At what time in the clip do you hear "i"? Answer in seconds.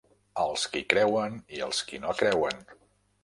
1.57-1.61